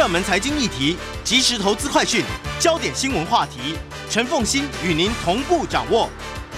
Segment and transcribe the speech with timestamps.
[0.00, 2.24] 热门财经议题、即时投资快讯、
[2.58, 3.76] 焦点新闻话题，
[4.08, 6.08] 陈凤欣与您同步掌握。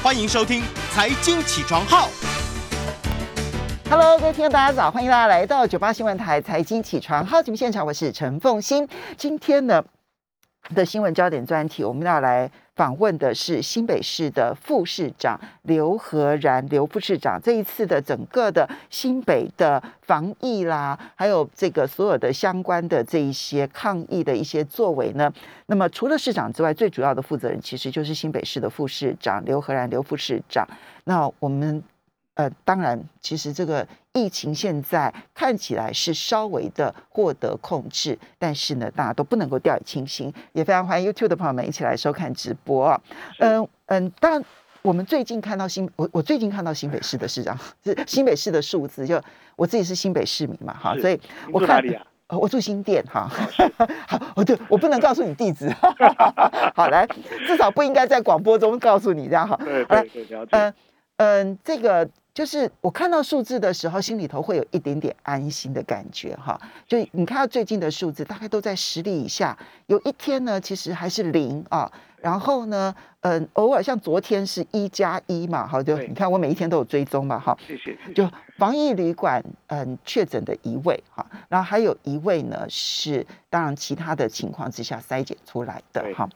[0.00, 0.61] 欢迎收听
[0.92, 2.08] 《财经起床号》。
[3.91, 8.89] Hello，各位听众，大家早，欢迎大家来到九八新闻台财经起床号节目现场，我是陈凤欣。
[9.17, 9.83] 今天呢
[10.73, 17.41] 的新闻焦点专题，我们要来访问的是新北市的副市长刘和然刘副市长。
[17.43, 25.32] 这一次的整个的新北的防疫啦，还有这个所有的相关的这一些抗疫的一些作为呢，
[25.66, 30.66] 那么除了市长之外，最主要的负责人其实就是新北市的副市长刘和然刘副市长。
[31.04, 31.82] 那我们。
[32.34, 40.32] 呃，当然，其实这个疫情现在看起来是稍微的获得控制，但是呢，大家都不能够掉以轻心。
[40.52, 43.00] 也非常欢迎 YouTube 的朋友们一起来收看直播啊。
[43.38, 44.44] 嗯嗯，当然，
[44.82, 49.20] 我们最近看到新，我我最近看到新北市的市长 是新北市的数字，就
[49.56, 51.18] 我自己是新北市民嘛，哈，所以
[51.52, 51.82] 我看。
[52.28, 53.28] 呃我住新店哈，
[54.08, 55.68] 好，我对我不能告诉你地址，
[56.74, 57.06] 好来，
[57.47, 59.54] 至少不应该在广播中告诉你这样哈。
[59.62, 60.74] 对对对，了解。
[61.23, 62.09] 嗯嗯，这个。
[62.34, 66.59] 就是我看到数字的时候，心里头会有一点点安心的感觉哈。
[66.89, 69.55] 就你看到最近的数字，大概都在十例以下。
[69.87, 71.93] 有一天呢，其实还是零啊。
[72.23, 77.55] 然后呢，嗯，偶尔像昨天是一加一嘛，好，就你看我每一天都有追踪嘛，哈。
[77.69, 77.95] 谢谢。
[78.15, 86.27] 就防疫旅馆，嗯，确诊的一位哈，然后还有一位呢是当然其他的情况之下筛检出来的哈。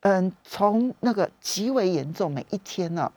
[0.00, 3.12] 嗯，从那个极为严重，每一天呢。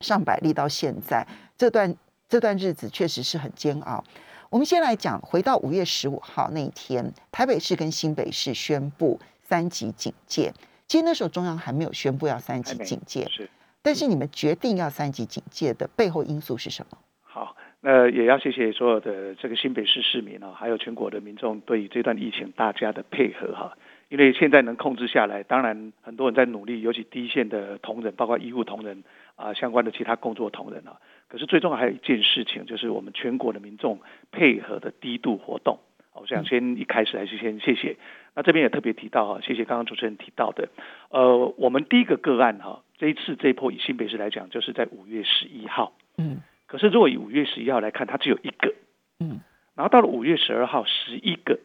[0.00, 1.94] 上百例到现在，这段
[2.28, 4.04] 这段日子确实是很煎熬。
[4.50, 10.52] 我们先来讲，回到五月十五号那一天，台北市跟新北市宣布三级警戒。
[10.86, 13.48] 其实那时候中央还没有宣布要三级警戒，是。
[13.82, 16.98] 但是你们决定要三级警戒的背后因素是什么？
[17.22, 23.76] 好，那也要谢谢所有的这个新北市市民啊，还有全国的民众对于这段疫情大家的配合哈。
[24.08, 29.02] 因为现在能控制下来，当然很多人在努力，尤其第一线的同仁，包括医护同仁。
[29.36, 30.98] 啊，相关的其他工作同仁啊，
[31.28, 34.00] 可是最重要还有一件事情，就是我们全国的民众
[34.32, 35.78] 配合的低度活动。
[36.14, 37.96] 我想先一开始还是先谢谢。
[38.34, 40.70] 那这边也特别提到哈，谢谢刚刚主持人提到的，
[41.10, 45.92] 呃，我们第一个个案哈，这一次这一波以新北市来讲，就是在五月十一号。
[46.16, 46.40] 嗯。
[46.66, 48.74] 可是如果以五月十一号来看，它只有一个。
[49.20, 49.40] 嗯。
[49.74, 51.60] 然后到了五月十二号十一个，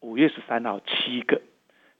[0.00, 1.40] 五月十三号七个，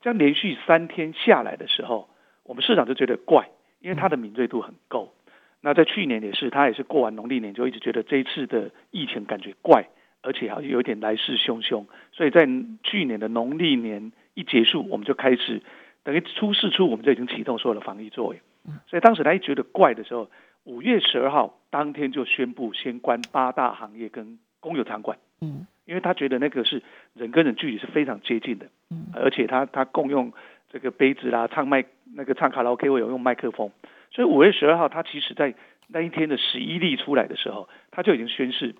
[0.01, 2.09] 这样连续三天下来的时候，
[2.43, 3.49] 我们市长就觉得怪。
[3.79, 5.13] 因为他的敏锐度很够，
[5.61, 9.85] 那在去年也是，他也是过完农历年就一直觉得这一次的疫情感觉怪，
[10.21, 12.47] 而且好像有点来势汹汹，所以在
[12.83, 15.61] 去年的农历年一结束，我们就开始
[16.03, 18.41] 等于初四初，我们就已经启动所有的防疫作为。
[18.87, 20.29] 所以当时他一觉得怪的时候，
[20.63, 25.17] 五月十二号当天就宣布先关八大行业跟公有场馆。
[25.39, 26.81] 嗯，因为他觉得那个是
[27.13, 30.33] 人跟人距离是非常接近的，嗯，而且他他共用。
[30.69, 31.85] 这个杯子啦，唱麦
[32.15, 33.71] 那个唱卡拉 OK 会有用麦克风，
[34.11, 35.53] 所以五月十二号他其实在
[35.87, 38.75] 那一天的十一例出来的时候，他就已经宣誓，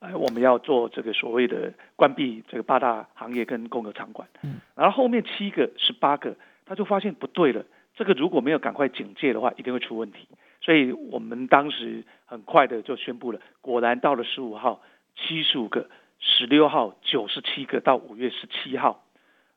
[0.00, 4.28] 哎，我们要做这个所谓的关闭这个八大行业跟公有场馆。
[4.42, 10.28] 嗯，然后后面七个、十八个，他就发现不对了，这个如果没有赶快警戒的话，一定会出问题。
[10.60, 14.82] 所以我们当时很快的就宣布了，果然到了十五号
[15.16, 15.88] 七十五个，
[16.18, 19.02] 十六号九十七个，到五月十七号。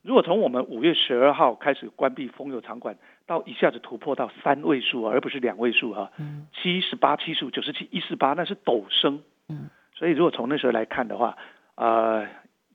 [0.03, 6.11] 如果从我们五月十二号开始关闭风油场馆，到一下子突破到三位数而不是两位数哈，
[6.61, 9.23] 七十八、七十五、九十七、一四八，那是陡升。
[9.47, 11.37] 嗯，所以如果从那时候来看的话，
[11.75, 12.27] 呃，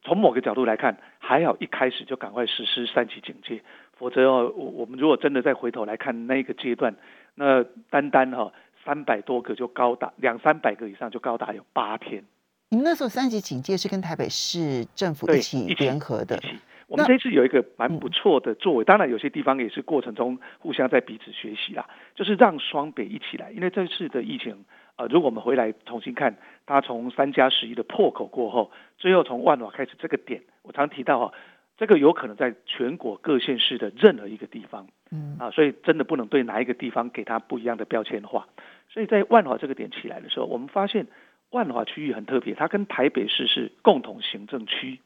[0.02, 3.62] 从某个角度来看，还好一开始就赶快实施三级警戒，
[3.98, 6.96] 否则哦，我我们如果真的再回头来看那个阶段，
[7.34, 8.50] 那单单哈
[8.86, 12.24] 三百多个就高达两三百个以上就高达有八天。
[12.70, 16.40] 你们那时候三级警戒是跟台北市政府一起联合的。
[16.88, 24.64] 我们这次有一个蛮不错的作为，当然有些地方也是过程中互相在彼此学习啦，就是让双北一起来，因为这次的疫情，
[24.96, 31.32] 呃，如果我们回来重新看，它从三加十一的破口过后，最后从万瓦开始这个点，我常提到哈，
[31.76, 35.36] 这个有可能在全国各县市的任何一个地方，嗯。
[35.38, 38.48] 啊，所以真的不能对哪一个地方给它不一样的标签化，
[38.88, 41.06] 所以在万华这个点起来的时候，我们发现
[41.50, 45.00] 万华区域很特别，它跟台北市是共同行政区。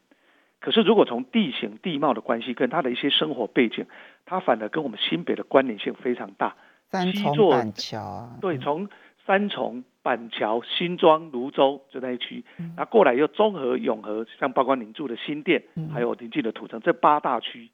[0.63, 3.85] 可是，如果从地形地貌的关系跟他的一些生活背景，
[4.25, 6.55] 它反而跟我们新北的关联性非常大。
[6.89, 8.89] 三重板桥啊，对，从
[9.27, 12.45] 三重板桥、新庄、泸州就那一区，
[12.77, 17.71] 那过来又综合永和，像包括您住的新店，还有邻近的土城，这八大区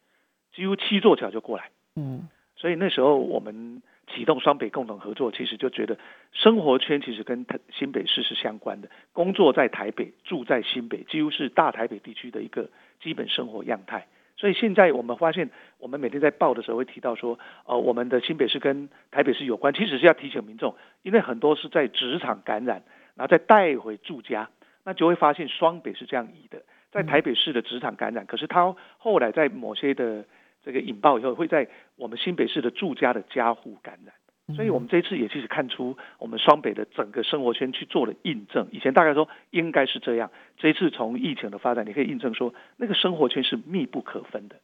[0.54, 1.70] 几乎七座桥就过来。
[1.96, 3.82] 嗯，所以那时候我们
[4.14, 5.98] 启动双北共同合作，其实就觉得
[6.32, 12.70] 生活圈其实跟新北市是相关的，工作在台北，住在新北，几乎是大台北地区的一个
[13.00, 14.06] 基本生活样态。
[14.36, 22.84] 所以现在我们发现，我们每天在报的时候会提到说，呃，我们的新北市跟台北市有关，其实是要提醒民众，因为很多是在职场感染，
[23.16, 24.48] 然后再带回住家，
[24.84, 26.62] 那就会发现双北是这样移的，
[26.92, 30.24] 在台北市的职场感染，可是他后来在某些的
[30.68, 31.66] 这个引爆以后，会在
[31.96, 34.14] 我们新北市的住家的家户感染。
[34.54, 38.68] 所以，我们这次也其实看出我们双北的整个生活圈去做了印证。
[38.70, 44.56] 以前大概说应该是这样，这一次从疫情的发展，你可以印证说那个生活圈是密不可分的。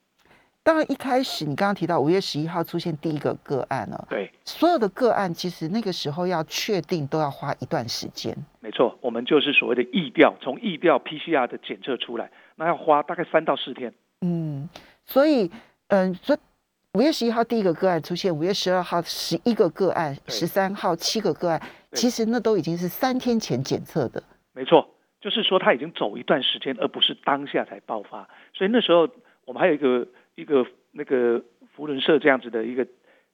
[0.63, 8.37] 当然，一开始你刚刚提到五月十一号出现第一个个案了，对，所有的个案其实那个时候要确定都要花一段时间。
[8.61, 13.93] 没错，我们就是所谓的疫调，从疫调 PCR 的检测出来，那要花大概三到四天。
[14.23, 14.67] 嗯，
[15.05, 15.51] 所以，
[15.95, 16.39] 嗯，所以。
[16.97, 21.61] 五月十一号第一个个案出现，五月十二号十一个个案，十三号七个个案，
[21.91, 24.23] 其实那都已经是三天前检测的。
[24.53, 28.29] 没错，就是说他已经走一段时间，而不是当下才爆发。
[28.53, 29.09] 所以那时候
[29.45, 30.07] 我们还有一个
[30.37, 31.43] 一个那个
[31.75, 32.87] 福伦社这样子的一个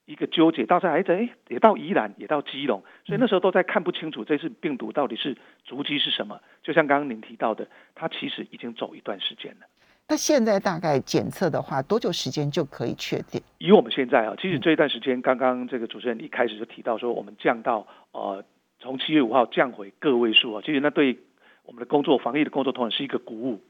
[0.07, 5.37] 一个纠结，到时候还在哎也到宜兰也到基隆，所以那时候都在看不清楚这次病毒到底是
[5.67, 6.41] 足迹是什么。
[6.63, 9.67] 就像刚刚您提到的，它其实已经走一段时间了。
[10.11, 13.41] 那现在大概检测的话，多久时间就可以确定？
[13.59, 18.45] 以我们现在啊，其实这一段时间，刚刚这个主持人一开始就提到说，我们降到呃，
[18.81, 21.17] 从七月五号降回个位数啊，其实那对
[21.65, 23.61] 我们的工作防疫的工作同样是一个鼓舞。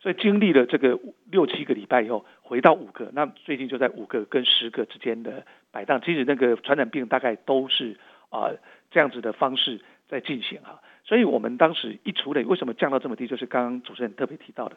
[0.00, 0.98] 所以经历了这个
[1.30, 6.00] 六七个礼拜以后，回到五个，那最近就在五个跟十个之间的摆荡。
[6.00, 7.98] 其实那个传染病大概都是
[8.30, 8.48] 啊
[8.90, 10.80] 这样子的方式在进行啊。
[11.04, 13.26] 所以我们当时一处理，为什么降到这么低？
[13.26, 14.76] 就是刚刚主持人特别提到的。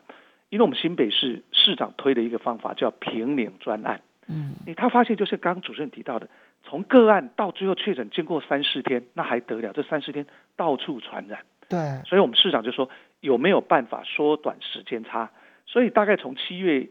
[0.53, 6.29] 因为我们新北市市长推的一个方法叫平领专案，嗯，你他发现就是刚刚主持人提到的，
[6.61, 9.73] 从个案到最后确诊，经过三四天，那还得了？
[9.73, 12.88] 这三四天到处传染，对，所以我们市长就说
[13.19, 15.31] 有没有办法缩短时间差？
[15.65, 16.88] 所以大概从七月，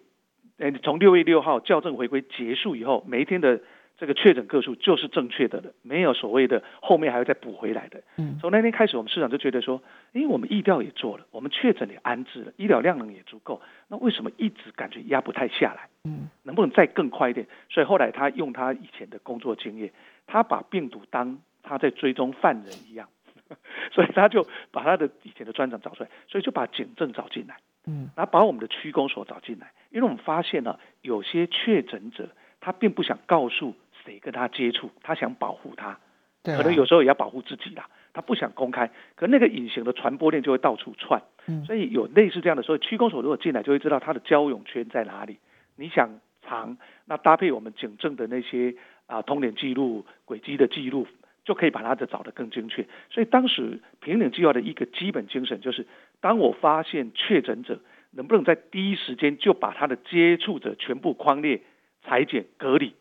[0.58, 3.60] 呃，从六月六号校正回归结束以后，每一天的。
[4.02, 8.02] 这个确诊个数就是正确的了，没有所谓的后面还要再补回来的。
[8.16, 15.88] 嗯，从那天开始，我们市长就觉得说，因为我们疫调也做了，我们确诊也安置了，医疗量能也足够，那为什么一直感觉压不太下来？
[16.02, 17.46] 嗯，能不能再更快一点？
[17.70, 19.92] 所以后来他用他以前的工作经验，
[20.26, 23.08] 他把病毒当他在追踪犯人一样，
[23.94, 27.54] 所以他就把他的以前的专长找出来，所以就把警政找进来，
[27.86, 32.28] 嗯，然后把我们的区公所找进来，因为我们发现了有些确诊者
[32.58, 33.76] 他并不想告诉。
[34.04, 35.98] 谁跟他接触，他想保护他，
[36.42, 37.88] 可能有时候也要保护自己啦。
[38.14, 41.22] 他不想公开，可那个隐形的传播链就会到处窜。
[41.66, 45.38] 所以有类似这样的，所以区公所如果进来，就会知道他的交友圈在哪里。
[45.76, 46.76] 你想藏，
[47.06, 48.74] 那搭配我们警政的那些
[49.06, 51.06] 啊通联记录、轨迹的记录，
[51.44, 52.86] 就可以把他的找得更精确。
[53.08, 55.86] 所以当时平顶计划的一个基本精神就是，
[56.20, 61.62] 当我发现确诊者，能不能在第一时间就把他的接触者全部框列、
[62.04, 62.92] 裁剪、隔离。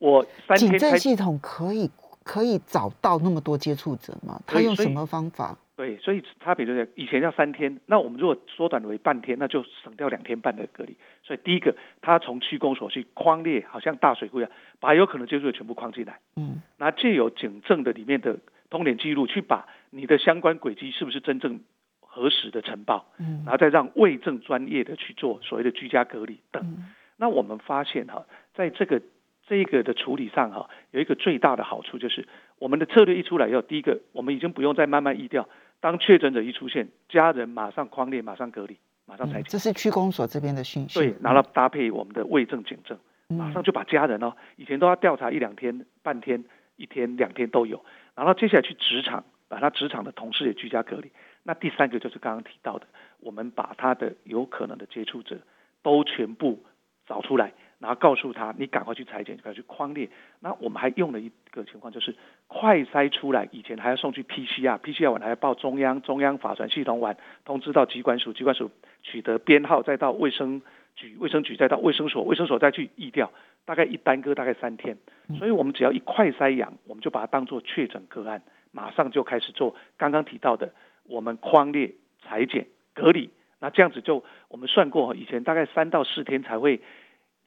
[0.00, 0.26] 我
[0.56, 1.88] 警政系统可以
[2.24, 4.40] 可以找到那么多接触者吗？
[4.46, 5.56] 他用什么方法？
[5.76, 10.96] 对，所以差别就在以前要三天，那我们如果缩短为半天，那就省掉两天半的隔离。
[11.22, 16.18] 所以第一个，他从区公所去框列，好像大水库一样，把有可能接触的全部框进来。
[16.36, 18.38] 嗯，那借由警政的里面的
[18.68, 21.60] 通联记录，去把你的相关轨迹是不是真正
[22.00, 26.84] 核实的呈报，嗯，然后再让卫政专业的去做所谓的居家隔离等。
[27.16, 29.02] 那我们发现哈，在这个。
[29.50, 32.28] 这个的处理上哈，有一个最大的好处就是，
[32.60, 35.48] 我们的策略一出来以后，第一个，我们已经不用再慢慢移掉，
[35.80, 39.50] 当确诊者一出现，家人马上框列，马上隔离，马上裁剪。
[39.50, 41.00] 这是区公所这边的讯息。
[41.00, 46.44] 对，然后搭配我们的卫政警政，马上就把家人哦，以前都要调查一两天、半天、
[46.76, 51.10] 一天、两天都有，然后接下来去职场，把他职场的同事也居家隔离。
[51.42, 52.86] 那第三个就是刚刚提到的，
[53.18, 55.38] 我们把他的有可能的接触者
[55.82, 56.62] 都全部
[57.08, 57.52] 找出来。
[57.80, 60.06] 然后告诉他，你赶快去裁剪，赶快去框列。
[60.40, 62.14] 那我们还用了一个情况，就是
[62.46, 68.70] 快筛出来以前还要送去 PCR，PCR 完还要报中央，中央法传系统完通知到机关署，机关署
[69.02, 70.60] 取得编号，再到卫生
[70.94, 73.32] 局，卫生局再到卫生所，卫生所再去疫调，
[73.64, 74.98] 大概一耽搁大概三天。
[75.38, 83.30] 所以我们只要一快筛阳，我们就把它当做确诊个案，马上就开始做刚刚提到的我们框列、裁剪、隔离。
[83.62, 86.82] 那这样子就我们算过，以前大概三到四天才会。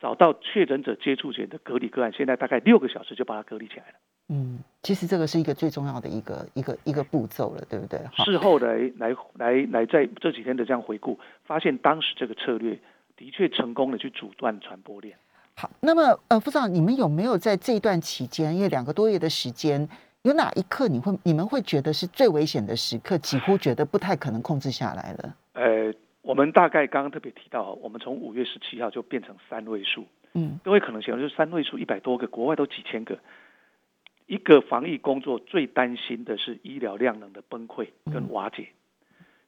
[0.04, 3.94] 找到确诊者接触者的隔离个案，现在大概六个小时就把它隔离起来了。
[4.28, 7.98] 嗯，其实这个是一个最重要的一个一个一个步骤了，对不对？
[8.18, 12.78] 事后来来来来，在这几天的这样回顾，发现当时这个策略
[13.16, 15.16] 的确成功的去阻断传播链。
[15.56, 19.88] 好，那么呃，副长，你们有没有在这段期间，因为两个多月的时间，
[20.24, 25.36] 有哪一刻你会你们会觉得是最危险的时刻，几乎觉得不太可能控制下来了？
[25.54, 33.20] 呃，我们大概刚刚特别提到，我们从五月十七号就变成三位数，嗯各位可能想就是三位数一百多个，国外都几千个。
[34.26, 38.70] 一个防疫工作最担心的是医疗量能的崩溃跟瓦解。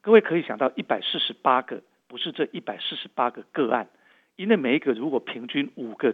[0.01, 3.87] 各位可以想到，一百四十八个不是这一百四十八个个案，
[4.35, 6.13] 因为每一个如果平均五个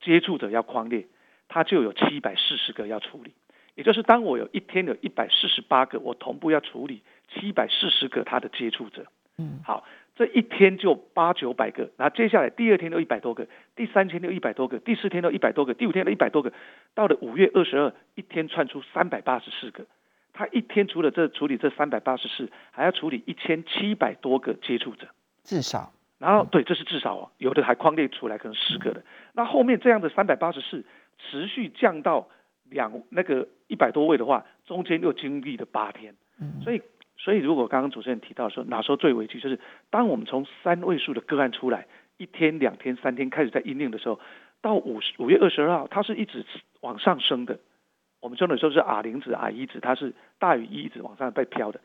[0.00, 1.06] 接触者要框列，
[1.46, 3.34] 它就有七百四十个要处理。
[3.74, 9.04] 也就是当我有一天有一百四十八个，我同步要处理七百四十个他的接触者。
[9.38, 16.52] 嗯好，这一天就八九百个，然后接下来第二天都一百多个，第三天都一百多个，第四天都一百多个，第五天都一百多个，
[16.94, 19.84] 到了五月二十二，一天窜出三百八十四个。
[20.32, 25.06] 他一天除了这处理这三百八十四，还要处理一千七百多个接触者。
[25.42, 29.02] 至少然后对，这是至少哦，有的还框列出来可能十个的。
[29.32, 30.84] 那后面这样的三百八十四
[31.18, 32.28] 持续降到
[32.70, 36.14] 两那个一百多位的话，中间又经历了八天。
[36.40, 36.82] 嗯所以，
[37.24, 41.86] 所以如果刚刚主持人提到说哪时候最危机，就是当我们从三位数的个案出来，
[42.18, 44.20] 一天、两天、三天开始在阴令的时候，
[44.60, 46.44] 到五十五月二十二号，它是一直
[46.82, 47.58] 往上升的。
[48.20, 51.80] 我们说的时候是 R 零值、R 一值，它是大于一一直往上被飘的。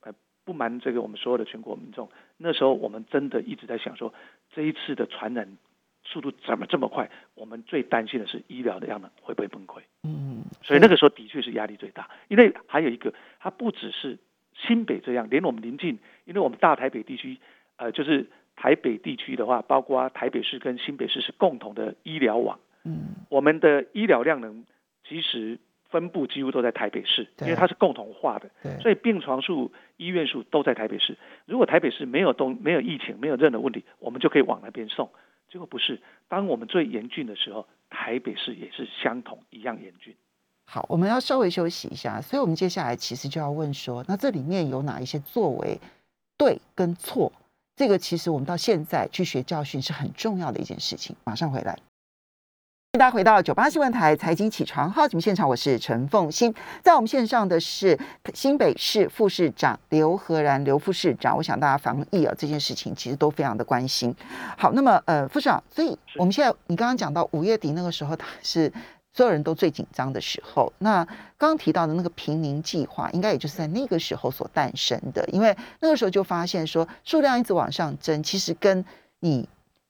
[0.00, 0.14] 呃，
[0.46, 2.08] 不瞒这个我们所有的全国民众，
[2.38, 4.14] 那时候我们真的一直在想说，
[4.54, 5.58] 这一次的传染
[6.04, 7.10] 速度怎么这么快？
[7.34, 9.80] 我们最担心的是医疗的量能会不会崩溃。
[10.04, 14.18] 嗯，所以那个时候的确是压力最大，因为还有一个，它不只是
[14.66, 17.38] 新北这样，连我们邻近，因为我们大台北地区，
[17.76, 24.64] 呃，就是台北地区的话，包括台北市跟新北市是共同的医疗网，嗯我们的医疗量能
[25.08, 28.50] 其实分布几乎都在台北市，因为它是共同化的，
[28.80, 31.16] 所以病床数、医院数都在台北市。
[31.46, 35.10] 如果台北市没有东没有疫情，没有任何问题，我们就可以往那边送。
[35.48, 35.98] 结果不是，
[36.28, 40.14] 当我们最严峻的时候，台北市也是相同一样严峻。
[40.72, 45.76] 好，我们要稍微休息一下，所以我们接下来其实就要问说，那这里面有哪一些作为
[46.38, 47.32] 对跟错？
[47.74, 51.16] 这个其实我们到现在去学教训是很重要的一件事情。
[51.24, 51.76] 马上回来。
[52.92, 57.98] 大家回到九八新闻台财经起床号节目现场，我是陈凤欣，在我们线上的是
[58.32, 61.36] 新北市副市长刘和然刘副市长。
[61.36, 64.14] 我想大家防疫啊这件事情其实都非常的关心。
[64.56, 68.72] 好，那么呃副市长，所以我们现在你刚刚讲到五月底那个时候，他是
[69.12, 70.72] 所有人都最紧张的时候。
[70.78, 71.04] 那
[71.36, 78.84] 刚刚提到的那个平宁计划，应该也就是在那个时候所诞生的，因为那个时候就发现说数量一直往上增，其实跟
[79.20, 79.48] 你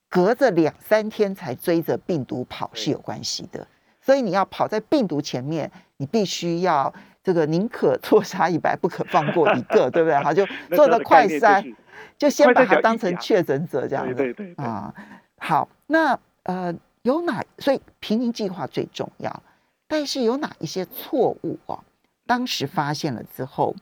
[0.08, 3.66] 隔着两三天才追着病毒跑是有关系的。
[4.02, 10.16] 所以你要跑在病毒前面，你必须要这个宁可错杀一百，不可放过一个，对不对？
[10.16, 11.74] 好，就做的快筛，
[12.16, 14.14] 就先把它当成确诊者这样子。
[14.14, 14.92] 对对啊，
[15.36, 17.42] 好，那呃有哪？
[17.58, 19.42] 所以平民计划最重要，
[19.88, 21.82] 但是有哪一些错误哦？
[22.26, 23.74] 当时发现了之后，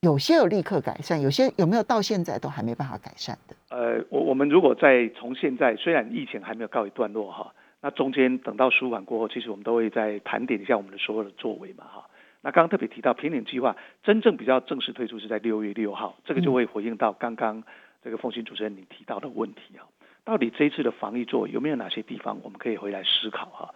[0.00, 3.56] 有些有立刻改善，有些有没有到现在都还没办法改善的？
[3.70, 12.08] 呃，我我们如果在从现在，虽然疫情还没有告一段落哈，那中间等到舒缓过后，其实我们都会再盘点一下我们的所有的作为嘛哈。
[12.42, 17.64] 那刚刚特别提到平顶计划真正比较正式推出是在六月六号，这个就会回应到刚刚
[18.04, 19.82] 这个凤新主持人你提到的问题啊，
[20.26, 23.74] 到底这一次的防疫作有没有哪些地方我们可以回来思考哈？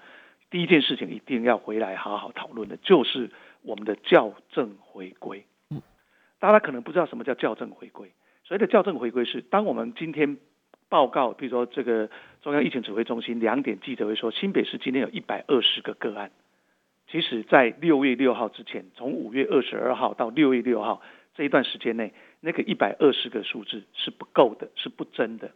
[0.51, 3.31] 第一件事情一定要回来好好讨论的，就是
[3.63, 5.45] 我们的校正回归。
[5.71, 5.81] 嗯，
[6.41, 8.11] 大家可能不知道什么叫校正回归。
[8.43, 10.39] 所谓的校正回归是，当我们今天
[10.89, 12.11] 报告，比如说这个
[12.43, 16.33] 中央疫情指挥中心两点记者会说，新北市今天有一百二十个个案。
[17.07, 21.01] 其实，在六月六号之前，从五月二十二号到六月六号
[21.37, 25.53] 这一段时间内，那个一百二十个数字是不够的，是不真的。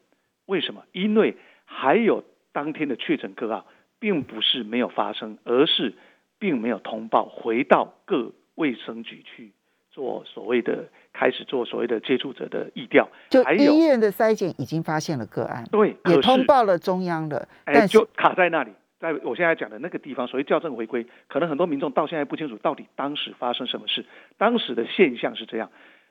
[0.46, 0.84] 为什么？
[0.92, 3.64] 因为还有当天的确诊个案，
[3.98, 5.94] 并不是没有发生，而是
[6.38, 9.52] 并没有通报回到各卫生局去
[9.90, 18.72] 做所谓的开始做所谓的接触者的疫调，就医院的筛检已经发现了个案，对，也通报了中央了，哎，但是就卡在那里。
[19.00, 24.06] 在我现在讲的那个地方，所谓校正回归，可能很多民众到现在不清楚到底当时发生什么事。
[24.38, 25.70] 当时的现象是这样：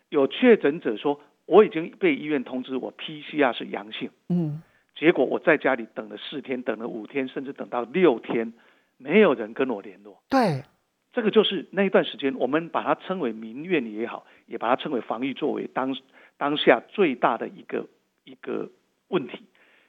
[0.09, 4.61] 有确诊者说我已经被医院通知我 PCR 是阳性，嗯，
[4.95, 8.53] 结果我在家里等了四天，等了五天，甚至等到六天，
[8.97, 10.21] 没有人跟我联络。
[10.29, 10.63] 对，
[11.11, 15.95] 这个就是那一段时间，我们把它称为民怨也好，也把它称为防疫作为当
[16.37, 17.87] 当下最大的一个
[18.23, 18.69] 一个
[19.09, 19.45] 问题。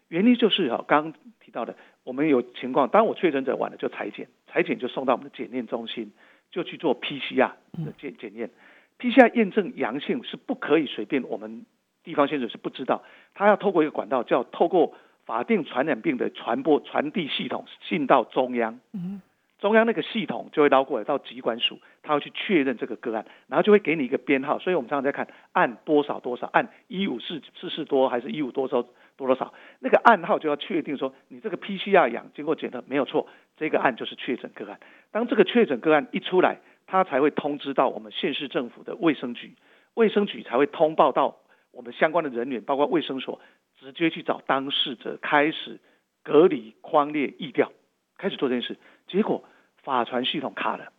[0.08, 6.12] 原因就是哈，刚刚提到的，我们有情况，当我确诊者晚了就裁剪，裁剪就送到我们的检验中心，
[6.50, 7.52] 就去做 PCR
[7.84, 8.50] 的检检验。
[8.98, 11.66] PCR 验证阳性是不可以随便，我们
[12.02, 13.02] 地方先生是不知道，
[13.34, 14.94] 他要透过一个管道叫透过
[15.26, 19.20] 法定传染病的传播传递系统信到中央，嗯
[19.60, 24.58] 中央那个系统就会捞过来到疾管署，他会去确认这个个案，然后就会给你一个编号。
[24.58, 28.82] 所以我们常常在看按多少多少，按一五四四四多还是一五多少
[29.16, 34.78] 多多少，那个暗号就要确定说你这个 PCR 阳经过检测没有错，这个案就是确诊个案。
[35.12, 39.54] 当这个确诊个案一出来，他才会通知到我们县市政府的卫生局，
[39.94, 41.36] 卫生局才会通报到
[41.70, 43.40] 我们相关的人员，包括卫生所，
[43.80, 45.80] 直接去找当事者开始
[46.22, 47.72] 隔离、框列、疫调，
[48.16, 48.78] 开始做这件事。
[49.06, 49.44] 结果
[49.82, 50.92] 法传系统卡了，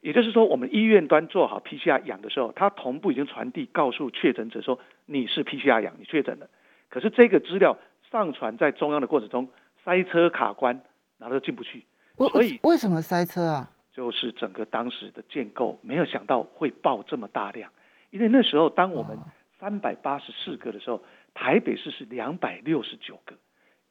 [0.00, 6.48] 也就是说，我们医院端做好 PCR 阳的时候，它同步已经传递告诉确诊者说你是 PCR 阳，你确诊了。
[6.88, 7.78] 可是这个资料
[8.10, 9.48] 上传在中央的过程中，
[9.84, 10.82] 塞车卡关，
[11.18, 11.84] 然后就进不去，
[12.16, 13.70] 为所以为什么塞车啊？
[13.96, 17.70] 就是整个当时的建构没有想到会爆这么大量，
[18.10, 19.20] 因为那时候当我们哦
[19.58, 23.34] 三百八十四个的时候，台北市是两百六十九个，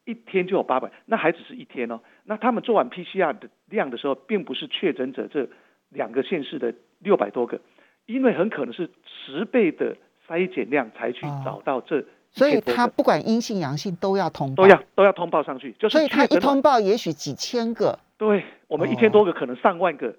[0.04, 1.98] 一天就有八百，那还只是一天哦。
[2.22, 5.48] 那他们做完 PCR 的量的时候，并不是确诊者这
[5.88, 7.60] 两个县市的六百多个，
[8.06, 9.96] 因为很可能是十倍的
[10.28, 20.16] 筛检量才去哦找到这所以1000多个他不管阴性阳性都要通报，都要都要通报上去，就是所以他一通报也许几千个，对我们一千多个，可能上万个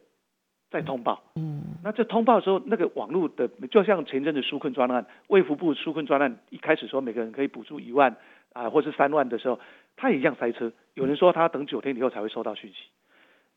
[0.70, 1.24] 在通报。
[1.36, 1.64] 嗯。
[1.84, 8.16] 那这通报的时候，那个网络的就像前阵子纾困专案，卫福部纾困专案一开始说每个人可以补助一万
[8.54, 9.60] 啊，或是三万的时候，
[9.96, 10.72] 他也一样塞车。
[10.96, 12.78] 有人说他等九天以后才会收到讯息，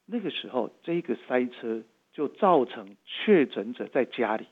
[0.07, 1.83] 那个时候这个塞车
[2.13, 4.47] 就造成确诊者在家里，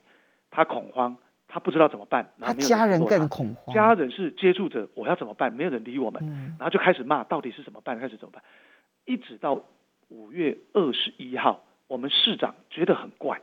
[0.50, 1.16] 他恐慌，
[1.46, 5.52] 他不知道怎么办，然他家人更恐慌，家人是接触者，我要怎么办？
[5.52, 6.56] 没有人理我们，嗯。
[6.58, 7.98] 然后就开始骂，到底是怎么办？
[8.00, 8.42] 开始怎么办？
[9.04, 9.62] 一直到
[10.08, 13.40] 五月二十一号，我们市长觉得很怪，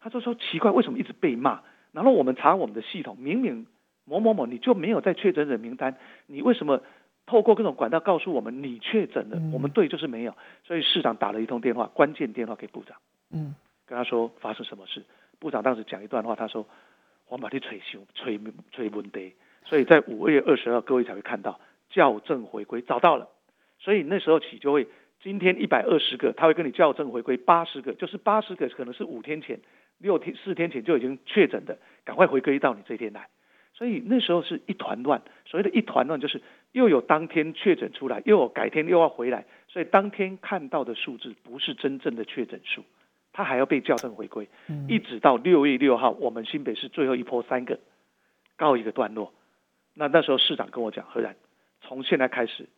[0.00, 1.62] 他就说奇怪，为什么一直被骂？
[1.92, 3.66] 然后我们查我们的系统，明明
[4.04, 5.96] 某某某你就没有在确诊者名单，
[6.26, 6.82] 你为什么
[7.26, 9.36] 透过各种管道告诉我们你确诊了？
[9.38, 10.34] 嗯我们对就是没有，
[10.64, 12.96] 所以市长打了一通电话，关键电话给部长，
[13.32, 13.54] 嗯
[13.86, 15.04] 跟他说发生什么事。
[15.38, 16.66] 部长当时讲一段话，他说
[17.28, 18.40] 我把你吹修吹
[18.72, 19.34] 吹问题，
[19.64, 21.60] 所以在五月二十二，各位才会看到
[21.90, 23.28] 校正回归找到了，
[23.78, 24.86] 所以那时候起就会，
[25.22, 29.60] 今天一百二十个，他会跟你校正回归八十个，就是八十个可能是五天前、
[29.98, 33.28] 六天、四天前就已经确诊的，赶快回归到你这天来。
[33.74, 42.82] 所以那时候是一团乱，所谓的一团乱就是又有当天确诊出来，又有改天又要回来，所以当天看到的数字不是真正的确诊数，
[43.32, 44.48] 它还要被校正回归。
[44.66, 47.78] 嗯一直到六月六号，我们新北市最后一波三个
[48.56, 49.32] 告一个段落。
[49.94, 51.36] 那那时候市长跟我讲，何然，
[51.80, 52.68] 从现在开始，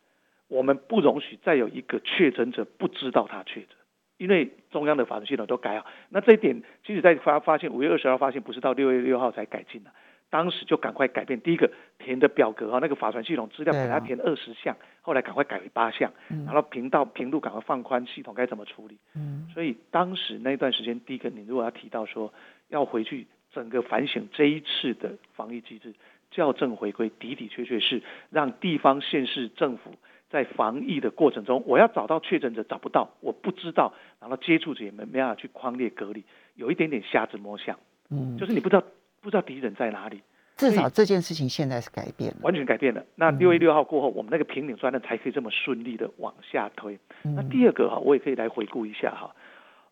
[0.51, 3.69] 我们不容许再有一个确诊者不知道他确诊，
[4.17, 5.85] 因为中央的法律系统都改好。
[6.09, 9.89] 那这一点，其实在发发现五月二十号发现，不是到六月六号才改进的。
[10.29, 18.97] 当时就赶快改变，第一个填的表格哈，那个法传系统资料给他填二十项，后来赶快改为八项，嗯然后频道频度赶快放宽，系统该怎么处理？
[19.15, 22.33] 嗯所以当时那段时间，第一个，你如果要提到说
[22.69, 25.93] 要回去整个反省这一次的防疫机制，
[26.31, 29.95] 校正回归，的的确确是让地方县市政府
[30.31, 36.23] 在防疫的过程中，我要找到确诊者找不到，我不知道，然后接触者也没没办法去框列隔离，
[36.55, 37.77] 有一点点瞎子摸象，
[38.09, 38.83] 嗯，就是你不知道
[39.19, 40.21] 不知道敌人在哪里，
[40.55, 42.37] 至少这件事情现在是改变了。
[42.43, 43.05] 完全改变了。
[43.15, 46.97] 那嗯六月六号过后，我们那个平顶专案才可以这么顺利的往下推。
[47.23, 49.35] 那嗯第二个哈，我也可以来回顾一下哈，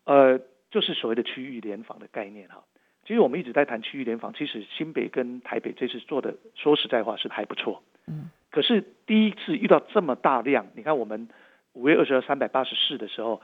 [0.04, 2.64] 呃，就是所谓的区域联防的概念哈。
[3.06, 7.82] 其实我们一直在谈区域联防，其实新北跟台北这次做的，说实在话是还不错。
[8.06, 11.28] 嗯可是第一次遇到这么大量，你看我们
[11.72, 13.40] 五月二十二三百八十四的时候，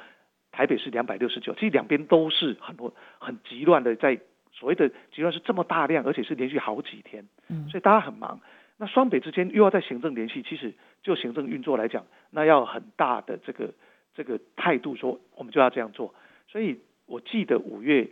[0.53, 4.19] 台北是两百六十九，其实两边都是很多很急乱的在
[4.53, 7.29] 所谓的急乱是这么大量，而且是连续好几天。
[7.49, 8.41] 嗯所以大家很忙。
[8.79, 13.73] 那双北之间又要在行政联系，其实就行政运作来讲，那要很大的这个
[14.15, 16.15] 这个态度说，我们就要这样做。
[16.49, 18.11] 所以我记得五月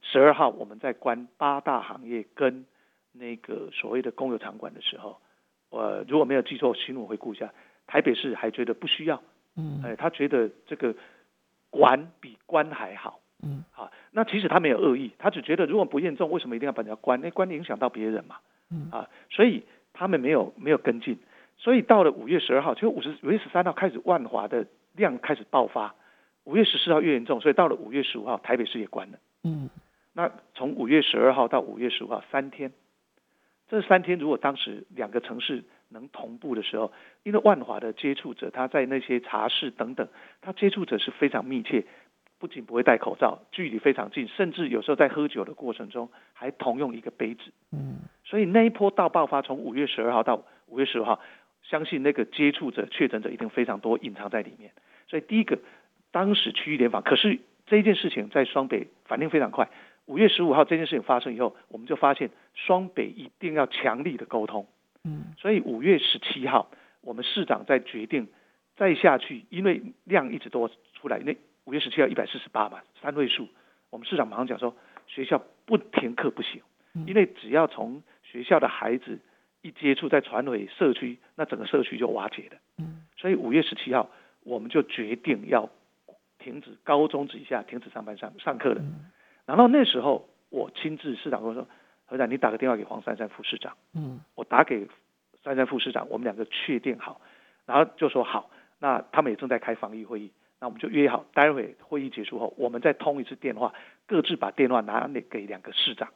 [0.00, 2.64] 十二号我们在关八大行业跟
[3.12, 5.20] 那个所谓的公有场馆的时候，
[5.70, 7.52] 呃，如果没有记错，新闻回顾一下，
[7.86, 9.22] 台北市还觉得不需要，
[9.56, 9.82] 嗯。
[9.84, 10.94] 哎、他觉得这个
[11.70, 13.20] 管比关还好。
[13.42, 13.64] 嗯。
[13.74, 17.20] 啊，那其实他没有恶意，他只觉得如果不严重，为什么一定要把人家关？
[17.20, 18.36] 那关影响到别人嘛，
[18.70, 18.88] 嗯。
[18.90, 21.18] 啊，所以他们没有没有跟进，
[21.58, 25.94] 所以到了五月十二号，就五十五月十三号开始万华的量开始爆发，
[26.44, 29.18] 五月十四号越严重，所以到了五月十五号，台北市也关了。
[29.44, 29.68] 嗯。
[30.12, 32.72] 那从五月十二号到五月十五号三天，
[33.68, 40.08] 这三天如果当时两个城市能同步的时候，因为万华的接触者他在那些茶室等等，
[40.40, 41.84] 他接触者是非常密切，
[42.38, 47.52] 不仅不会戴口罩，距离非常近，甚至有时候在喝酒的过程中还同用一个杯子。
[47.72, 51.20] 嗯所以那一波大爆发，从五月十二号到五月十五号，
[51.62, 54.72] 相信那个接触者、确诊者一定非常多，隐藏在里面。
[55.08, 55.60] 所以第一个，
[56.10, 59.68] 当时区域联防，可是这一件事情在双北反应非常快。
[60.06, 64.66] 五月十五号这件事情发生以后，我们就发现双北一定要强力的沟通。
[65.04, 68.28] 嗯，所以五月十七号，我们市长在决定
[68.76, 73.48] 再下去，因为量一直都出来，那五月十七号一百四十八嘛，三位数，
[73.90, 74.74] 我们市长马上讲说，
[75.06, 76.62] 学校不停课不行，
[77.06, 79.18] 因为只要从学校的孩子
[79.62, 82.58] 一接触，再传回社区，那整个社区就瓦解了。
[82.78, 84.08] 嗯，所以五月十七号，
[84.44, 85.68] 我们就决定要
[86.38, 88.82] 停止高中以下停止上班上上课了。
[89.46, 91.66] 然后那时候我亲自市长跟我说，
[92.04, 93.76] 何长你打个电话给黄珊珊副市长。
[93.94, 94.86] 嗯，我打给
[95.42, 97.20] 珊珊副市长，我们两个确定好，
[97.64, 103.72] 然后就说好，那他们也正在开防疫会议，那我们就约好，待会会议结束后，我们再通一次电话，
[104.06, 106.08] 各自把电话拿给两个市长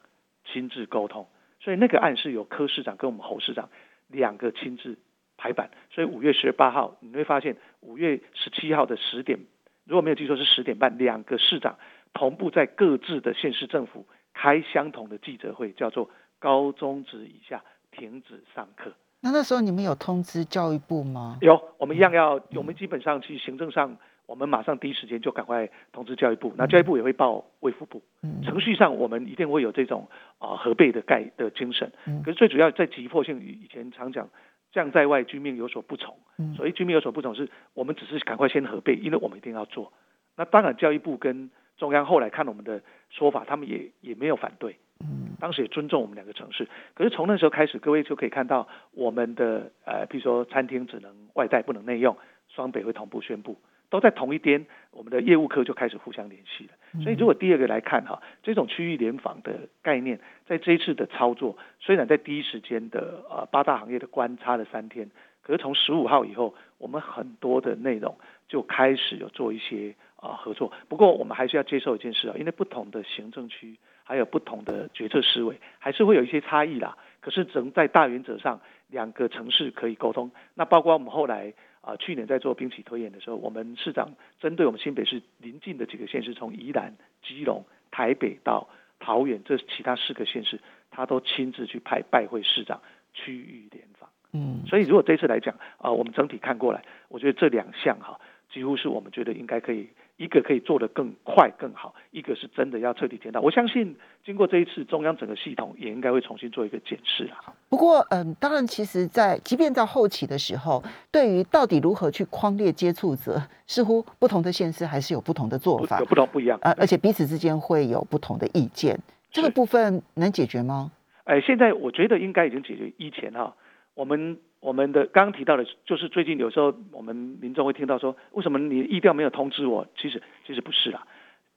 [0.45, 1.27] 亲自沟通。
[1.61, 3.69] 所以那个案是由柯市长跟我们侯市长
[4.09, 4.99] 两个亲自
[5.37, 5.71] 排版。
[5.91, 9.39] 所以五月十八号你会发现，五月十七号的十点，
[9.85, 11.79] 如果没有记错是十点半，两个市长
[12.13, 18.93] 同步在各自的县市政府开相同的记者会，叫做高中职以下停止上课。
[19.21, 21.39] 那那时候你们有通知教育部吗？
[21.43, 28.03] 有，我们一样要，我们基本上去行政上，我们马上第一时间就赶快通知教育部，那教育部也会报卫福部。
[28.23, 34.29] 嗯程序上我们一定会有这种啊核备的概的精神，嗯可是最主要在急迫性，以前常讲
[34.73, 36.17] 将在外，军命有所不从。
[36.39, 39.93] 嗯所以军命有所不从，是我们只是赶快先核备，因为我们一定要做。
[40.37, 46.69] 那当然，教育部跟中央后来看我们的说法，他们也也没有反对，嗯当时也尊重我们两个城市。
[46.93, 52.15] 可是从那时候开始，各位就可以看到我们的呃，比如说餐厅只能外带，不能内用，
[52.49, 53.57] 双北会同步宣布，
[53.89, 57.03] 都在同一天，我们的业务科就开始互相联系了。
[57.03, 68.15] 所以如果第二个来看哈，这种区域联防的概念，在这一次的操作，虽然在第一时间的呃八大行业的观察了三天，可是从十五号以后，我们很多的内容
[68.47, 70.73] 就开始有做一些啊、合作。
[70.89, 76.97] 不过我们还是要接受一件事啊，因为不同的行政区还有不同的决策思维，还是会有一些差异啦。
[77.21, 80.31] 可是能在大原则上，两个城市可以沟通。
[80.55, 81.53] 那包括我们后来
[81.83, 92.83] 啊、去年在做兵棋推演的时候，我们市长针对我们新北市邻近的几个县市，从宜兰、基隆、台北到桃园这其他四个县市，他都亲自去派拜会市长
[93.15, 94.11] 区域联防。
[94.33, 98.21] 嗯所以如果这次来讲啊、我们整体看过来，我觉得这两项哈、
[98.53, 99.89] 几乎是我们觉得应该可以，
[100.21, 103.41] 一个可以做得更快更好，一个是真的要彻底检讨。
[103.41, 107.55] 我相信经过这一次，中央整个系统也应该会重新做一个检视啊。
[107.71, 116.59] 不过，嗯，当然，其实在，即便到后期的时候，对于到底如何去框列接触者，似乎不同的县市还是有不同的做法不有，不同不一样。
[116.61, 119.01] 呃，而且彼此之间会有不同的意见。
[119.31, 120.93] 这个部分能解决吗？
[121.25, 122.93] 哎，现在我觉得应该已经解决。
[122.99, 123.55] 以前哈、
[123.95, 129.87] 我们我们的刚刚提到的，就是最近有时候我们民众会听到说，为什么你意调没有通知我？
[129.97, 131.07] 其实其实不是啦，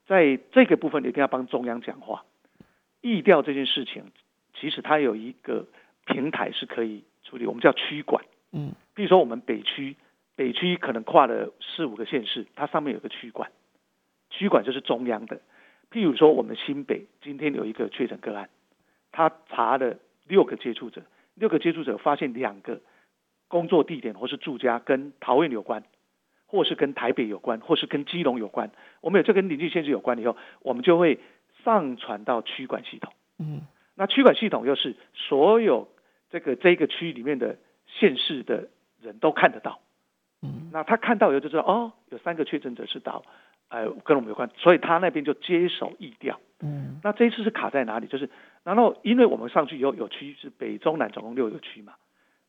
[0.07, 2.23] 在这个部分一定要帮中央讲话。
[3.01, 4.03] 意调这件事情，
[4.53, 5.67] 其实它有一个
[6.05, 8.23] 平台是可以处理，我们叫区管。
[8.53, 9.97] 嗯比如说我们北区，
[10.35, 13.51] 北区可能跨了四五个县市，它上面有个区管，
[14.29, 15.41] 区管就是中央的。
[15.91, 18.49] 譬如说我们新北今天有一个确诊个案，
[19.11, 21.01] 他查了六个接触者，
[21.35, 22.79] 六个接触者发现两个
[23.53, 25.83] 工作地点或是住家跟桃园有关，
[26.47, 28.71] 或是跟台北有关，或是跟基隆有关。
[28.99, 31.19] 我们有这跟邻近县市有关以后，我们就会
[31.63, 33.13] 上传到区管系统。
[33.37, 33.61] 嗯
[33.93, 35.87] 那区管系统又是所有
[36.31, 39.79] 这个这个区里面的县市的人都看得到。
[40.41, 43.23] 嗯那他看到以后就知道，哦，有三个确诊者是到，
[43.69, 46.39] 呃，跟我们有关，所以他那边就接手疫调。
[46.59, 48.07] 嗯那这一次是卡在哪里？
[48.07, 48.27] 就是，
[48.63, 51.93] 然后因为我们上去以后有区是北中南总共六个区嘛，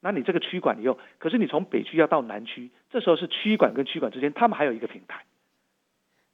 [0.04, 5.24] 那你这个区管以后，可是你从北区要到南区，这时候是区管跟区管之间，他们还有一个平台，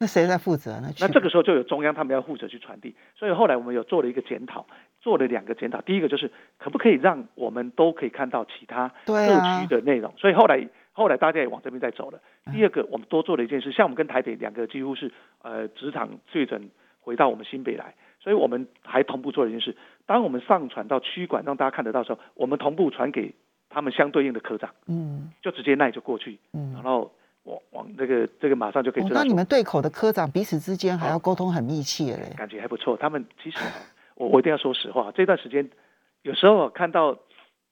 [0.01, 0.89] 那谁在负责呢？
[0.99, 4.67] 那这个时候就有中央他们要负责去传递，所以后来我们有做了一个检讨，
[5.01, 12.21] 做了两个检讨，第一个就是可不可以让我们都可以看到其他各区的内容，所以后来后来大家也往这边在走了。
[12.53, 23.33] 第二个，我们多做了一件事，像我们跟台北两个几乎是呃职场确诊回到我们新北来，所以我们还同步做了一件事，当我们上传到区管让大家看得到的时候，我们同步传给
[23.71, 26.85] 他们相对应的科长，嗯就直接那就过去，嗯然嗯。
[26.85, 27.13] 后
[27.45, 29.05] 往往这个这个马上就可以。
[29.09, 32.35] 那你们对口的科长彼此之间还哦要沟通很密切嘞。
[32.37, 32.95] 感觉还不错。
[32.99, 33.73] 他们其实啊
[34.15, 35.67] 我我一定要说实话，这段时间
[36.21, 37.17] 有时候看到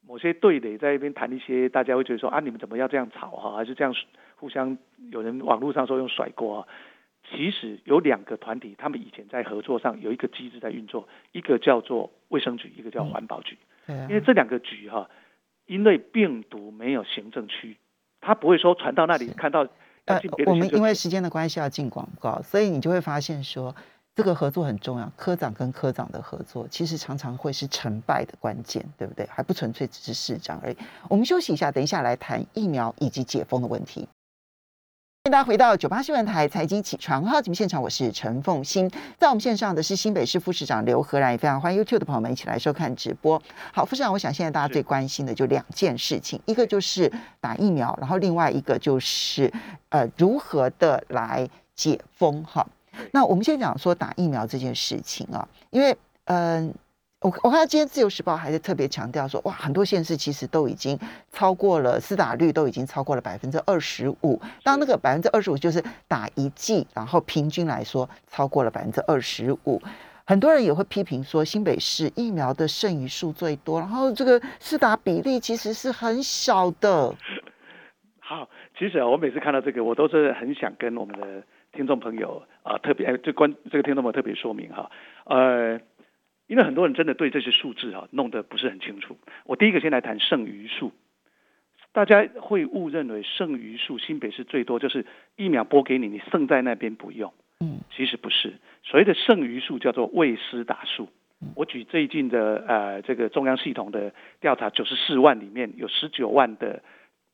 [0.07, 3.95] 某些对垒在那边谈一些，大家会觉得说啊，你们怎么要这样吵哈、还是这样
[4.37, 4.79] 互相
[5.13, 6.69] 有人网络上说用甩锅啊？
[7.31, 13.59] 其实有两个团体，他们以前在合作上有一个机制在运作，一个叫做卫生局，一个叫环保局。
[13.87, 15.11] 因为这两个局哈、
[15.69, 17.77] 因为病毒没有行政区，
[18.21, 19.69] 它不会说传到那里看到。
[20.07, 23.77] 呃，我们因为时间的关系要进广告，所以你就会发现说，
[24.15, 25.13] 这个合作很重要。
[25.17, 29.27] 科长跟科长的合作，其实常常会是成败的关键，对不对？
[29.27, 30.77] 还不纯粹只是市长而已。
[31.11, 34.09] 我们休息一下，等一下来谈疫苗以及解封的问题。
[35.29, 43.39] 欢迎大家回到九八新闻台财经起床号节目现场，我是陈凤欣，在我们线上的是新北市副市长刘和然，也非常欢迎 YouTube 的朋友们一起来收看直播。
[43.71, 47.13] 好，副市长，我想现在大家最关心的就两件事情，一个就是
[47.43, 49.53] 打疫苗，然后另外一个就是
[49.91, 52.43] 呃如何的来解封。
[52.45, 52.67] 哈，
[53.13, 56.75] 那我们先讲说打疫苗这件事情啊，因为嗯。
[57.21, 60.97] 我我看到今天《自由时报》还是特别强调说，哇，很多县市其实都已经
[61.33, 64.41] 超过了施打率，都已经超过了百分之二十五。
[64.63, 69.83] 当那个百分之二十五就是打一剂，然后平均来说超过了百分之二十五。
[70.25, 77.13] 很多人也会批评说，新北市疫苗的剩余数最多，然后这个施打比例其实是很少的。
[78.21, 84.89] 好，其实啊，我每次看到这个，我都是很想跟我们的听众朋友啊，特别这关这个听众朋友特别说明哈，
[85.25, 85.81] 呃。
[86.49, 89.17] 因为很多人真的对这些数字哈弄得不是很清楚。
[89.45, 90.93] 我第一个先来谈剩余数，
[91.93, 95.05] 大家会误认为剩余数新北市最多就是
[95.37, 97.33] 疫苗拨给你，你剩在那边不用。
[97.61, 101.09] 嗯，其实不是，所谓的剩余数叫做未施打数。
[101.55, 106.83] 我举最近的呃这个中央系统的调查，九十四万里面有十九万的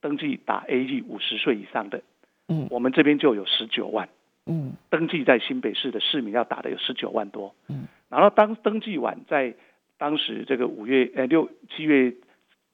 [0.00, 2.02] 登记打 A G 五十岁以上的，
[2.48, 4.08] 嗯，我们这边就有十九万，
[4.44, 7.86] 嗯，登记在新北市的市民要打的有十九万多，嗯。
[8.14, 9.54] 然后当登记完，在
[9.98, 12.14] 当时这个五月呃六七月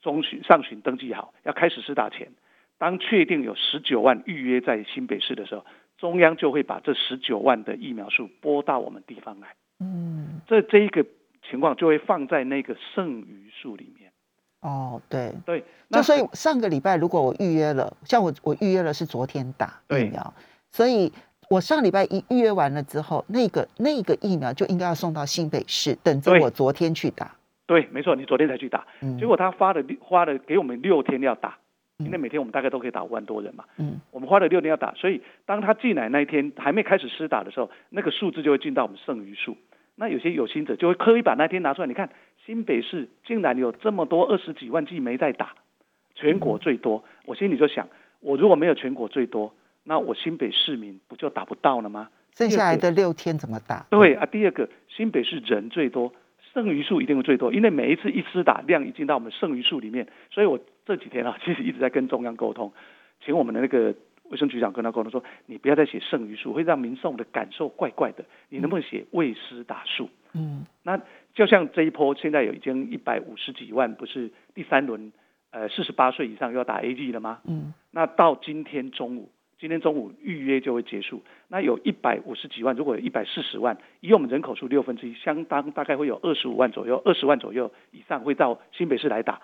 [0.03, 2.29] 中旬上旬登记好，要开始施打前，
[2.76, 5.64] 当确定有十九万预约在新北市的时候，
[5.96, 9.48] 中央就会把这十九万的疫苗数拨到我们地方来。
[9.79, 11.07] 嗯，这这一个
[11.48, 14.12] 情况就会放在那个剩余数里面。
[14.61, 20.35] 哦，对对，那所以上个礼拜如果我预约了，像我我预约了是昨天打疫苗，
[20.70, 21.11] 所以。
[21.50, 27.34] 我上礼拜一预约完了之后，那个那个疫苗就应该要送到新北市，等着我昨天去打。
[27.66, 28.86] 对，没错，你昨天才去打，
[29.18, 31.58] 结果他发了花了给我们六天要打，
[31.98, 33.64] 因为每天我们大概都可以打五万多人嘛。
[33.78, 39.56] 嗯，我们花了六天要打，所以当他进来那一天还没开始施打的时候，那个数字就会进到我们剩余数。
[39.96, 42.10] 那有些有心者就会刻意把那天拿出来，你看
[42.46, 45.54] 新北市竟然有这么多二十几万剂没在打，
[46.14, 47.02] 全国最多。
[47.26, 47.88] 我心里就想，
[48.20, 49.52] 我如果没有全国最多。
[49.84, 52.08] 那我新北市民不就打不到了吗？
[52.36, 53.86] 剩下来的六天怎么打？
[53.90, 56.12] 对啊，第二个新北市人最多，
[56.54, 62.72] 剩余数一定会最多，因为每一次一次打量已经到我们剩余数里面，所以我这几天啊， 其实一直在跟中央沟通，
[63.24, 63.94] 请我们的那个
[64.30, 70.08] 卫生局长跟他沟通说，你不要再写剩余数，会让民众的感受怪怪的，你能不能写未施打数？
[70.32, 71.00] 嗯，那
[71.34, 75.12] 就像这一波现在有已经一百五十几万，不是第三轮
[75.50, 77.40] 呃四十八岁以上要打 A G 了吗？
[77.44, 79.30] 嗯，那到今天中午。
[79.61, 89.42] 今天中午预约就会结束，那有一百五十几万，如果有一百四十万，以我们人口数六分之一，相当大概会有二十五万左右，二十万左右以上会到新北市来打。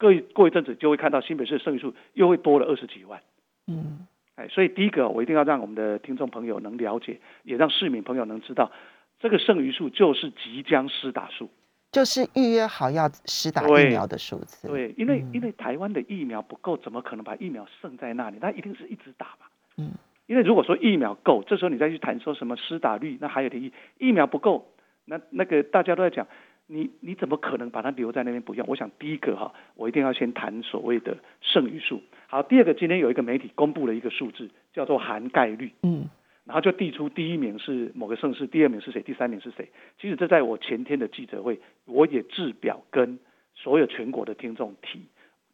[0.00, 3.22] 过过一阵子就会看到新北市的剩余数又会多了二十几万。
[3.68, 8.72] 嗯，哎，所以第一个我一定要让我们的听众朋友能了解，也让市民朋友能知道，
[9.20, 11.48] 这个剩余数就是即将施打数。
[11.92, 14.66] 就是预约好要施打疫苗的数字。
[14.66, 18.38] 对，因为因为台湾的疫苗不够，怎么可能把疫苗剩在那里？
[18.40, 19.46] 那一定是一直打嘛。
[19.76, 19.92] 嗯。
[20.26, 23.72] 因为如果说疫苗够，这时候你再去谈说什么施打率，那还有点意。
[23.98, 24.72] 疫苗不够，
[25.04, 26.26] 那那个大家都在讲，
[26.66, 28.64] 你你怎么可能把它留在那边不用？
[28.68, 32.00] 我想第一个哈，我一定要先谈所谓的剩余数。
[32.28, 35.72] 好，第二个，今天有一个媒体公布了一个数字，叫做含盖率。
[35.82, 36.08] 嗯。
[36.44, 39.68] 然后就递出第一名是某个盛世，第二名是谁，第三名是谁？
[40.00, 43.18] 其实这在我前天的记者会，我也制表跟
[43.54, 45.02] 所有全国的听众提。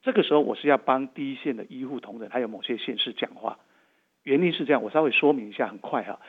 [0.02, 3.58] 这个时候我是要帮第一线的医护同仁，还有某些县市讲话。
[4.28, 6.20] 原因是这样，我稍微说明一下，很快哈。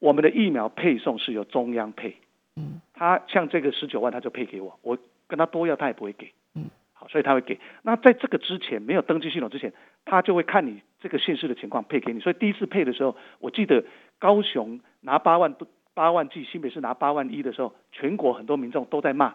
[0.00, 2.16] 我们的疫苗配送是由中央配，
[2.56, 4.98] 嗯，他像这个十九万他就配给我，我
[5.28, 6.68] 跟他多要他也不会给，嗯。
[6.92, 7.60] 好所以他会给。
[7.82, 9.72] 那在这个之前没有登记系统之前，
[10.04, 12.18] 他就会看你这个县市的情况配给你。
[12.18, 13.84] 所以第一次配的时候，我记得
[14.18, 15.54] 高雄拿八万
[15.94, 19.32] 八万剂新北市拿八万一的时候，全国很多民众都在骂，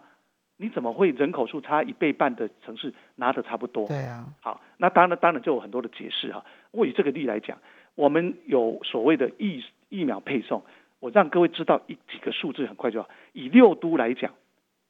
[0.57, 3.87] 你怎么会人口数差一倍半的城市拿的差不多？
[3.87, 4.25] 对啊。
[4.41, 6.43] 好，那当然当然就有很多的解释哈。
[6.71, 7.57] 我以这个例来讲，
[7.95, 10.63] 我们有所谓的疫疫苗配送，
[10.99, 13.10] 我让各位知道一几个数字，很快就好。
[13.34, 14.34] 以六都来讲，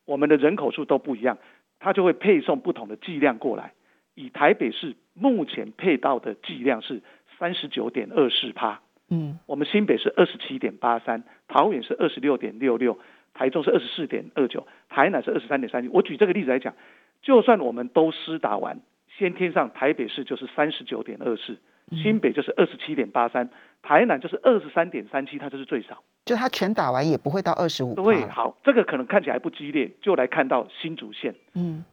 [0.05, 1.37] 我们的人口数都不一样。
[1.79, 3.73] 它就会配送不同的剂量过来。
[4.15, 7.01] 以台北市目前配到的剂量是
[7.37, 12.97] 三十九点二四帕，嗯，我们新北是二十七点八三，桃园是二十六点六六，
[13.33, 15.89] 台中是二十四点二九，台南是二十三点三七。
[15.89, 16.73] 我举这个例子来讲，
[17.21, 18.79] 就算我们都施打完，
[19.17, 21.57] 先天上台北市就是三十九点二四，
[21.91, 23.49] 新北就是二十七点八三，
[23.81, 26.03] 台南就是二十三点三七，它就是最少。
[26.25, 27.93] 就它全打完也不会到二十五。
[27.95, 31.83] 对，好，这个可能看起来不激烈，就来看到新竹县，嗯，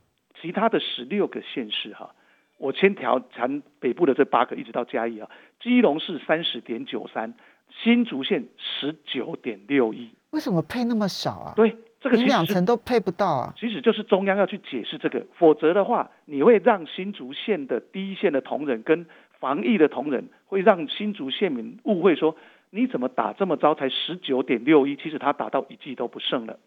[0.41, 2.15] 其他的十六个县市哈，
[2.57, 5.29] 我先调谈北部的这八个，一直到嘉义啊，
[5.61, 7.35] 基隆市三十点九三，
[7.83, 11.53] 新竹县十九点六一，为什么配那么少啊？
[11.57, 13.53] 对，这个两层都配不到啊。
[13.59, 19.05] 其实就是中央要去解释这个，否则的话，你会让新竹县的第一线的同仁跟
[19.41, 22.37] 防疫的同仁，会让新竹县民误会说，
[22.71, 26.59] 你怎么打这么糟，才十九点六一，其实他打到一剂都不剩了。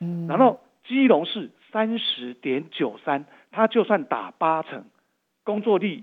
[0.00, 4.84] 嗯，然后基隆市三十点九三，他就算打八成，
[5.44, 6.02] 工作力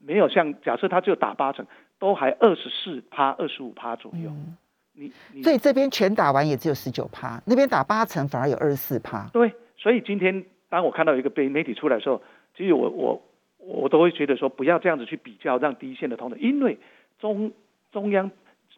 [0.00, 1.66] 没有像假设他就打八成，
[1.98, 4.30] 都还二十四趴、二十五趴左右。
[4.30, 4.56] 嗯
[4.96, 9.28] 你你所以这边全打完也只有十九趴，那边打八成反而有二十四趴。
[9.32, 12.22] 对，所以今天当我看到一个被媒体出来的时候，
[12.56, 13.20] 其实我我
[13.66, 16.78] 我都会觉得说，不要这样子去比较，让第一线的同仁，因为
[17.18, 17.52] 中
[17.92, 18.30] 中央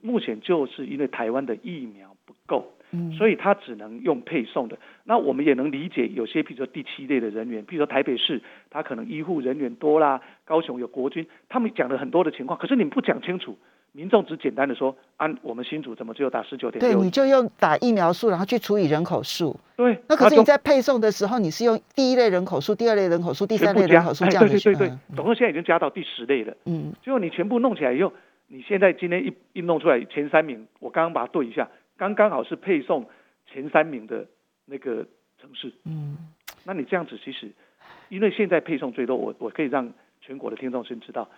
[0.03, 4.79] 目前就是因为台湾的疫苗不够，嗯，所以他只能用配送的。
[5.05, 13.59] 那我们也能理解，有些比如说第七类的人员，比如说台北市，他可能医护人员多啦，高雄有国军，他们讲了很多的情况，可是你们不讲清楚，
[13.97, 17.09] 民众只简单的说，按我们新竹怎么只有打十九点对，你？
[17.09, 19.59] 就用打疫苗数，然后去除以人口数。
[19.75, 24.65] 对，那可是你在配送的时候，你是用第一类人口数、第二类人口数、第三类人口数哎，这样子去。
[24.65, 26.55] 对对对对嗯，总共现在已经加到第十类了。
[26.67, 28.13] 嗯结果你全部弄起来以后，
[28.49, 33.07] 你现在今天一一弄出来前三名，我刚刚把它对一下，刚刚好是配送
[33.51, 34.27] 前三名的
[34.67, 35.07] 那个
[35.41, 35.73] 城市。
[35.87, 36.19] 嗯
[36.65, 37.51] 那你这样子其实，
[38.11, 41.31] 因为现在配送最多，我我可以让全国的听众先知道，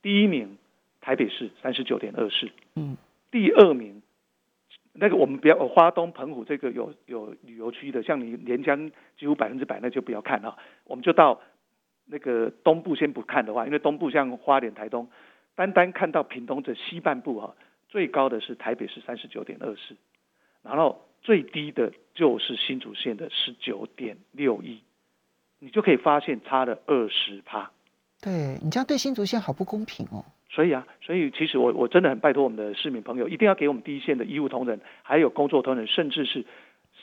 [0.00, 0.56] 第一名
[1.06, 2.96] 台北市三十九点二四，嗯
[3.30, 4.02] 第二名。
[4.92, 10.58] 那个我们不要，花东澎湖这个有有旅游区的，像你连江几乎百分之百，那就不要看哈。
[10.82, 11.40] 我们就到
[12.06, 15.08] 那个东部先不看的话，因为东部像花莲、台东，
[15.54, 17.54] 单单看到屏东这西半部哈，
[17.88, 19.94] 最高的是台北市三十九点二四，
[20.62, 24.80] 然后最低的就是新竹县的十九点六一，
[25.60, 27.70] 你就可以发现差了二十趴。
[28.20, 30.24] 对你这样对新竹县好不公平哦。
[30.48, 36.44] 所以啊，所以其实我我真的很拜托我们的市民朋友，一定要给我们第一线的医务同仁，还有工作同仁，甚至是